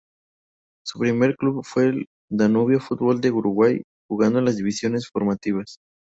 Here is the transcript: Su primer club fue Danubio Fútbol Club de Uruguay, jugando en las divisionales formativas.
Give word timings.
Su 0.83 0.97
primer 0.97 1.35
club 1.37 1.63
fue 1.63 2.07
Danubio 2.27 2.79
Fútbol 2.79 3.21
Club 3.21 3.21
de 3.21 3.29
Uruguay, 3.33 3.81
jugando 4.09 4.39
en 4.39 4.45
las 4.45 4.57
divisionales 4.57 5.07
formativas. 5.07 5.77